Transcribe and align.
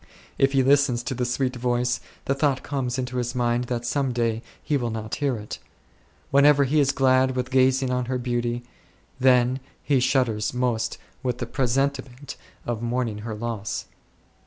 If 0.39 0.53
he 0.53 0.63
listens 0.63 1.03
to 1.03 1.13
the 1.13 1.25
sweet 1.25 1.55
voice, 1.55 1.99
the 2.25 2.33
thought 2.33 2.63
comes 2.63 2.97
into 2.97 3.17
his 3.17 3.35
mind 3.35 3.65
that 3.65 3.85
some 3.85 4.13
day 4.13 4.41
he 4.63 4.75
will 4.75 4.89
not 4.89 5.13
hear 5.13 5.37
it. 5.37 5.59
Whenever 6.31 6.63
he 6.63 6.79
is 6.79 6.91
glad 6.91 7.35
with 7.35 7.51
gazing 7.51 7.91
on 7.91 8.05
her 8.05 8.17
beauty, 8.17 8.63
then 9.19 9.59
he 9.83 9.99
shudders 9.99 10.55
most 10.55 10.97
with 11.21 11.37
the 11.37 11.45
presentiment 11.45 12.35
of 12.65 12.81
mourning 12.81 13.19
her 13.19 13.35
loss. 13.35 13.85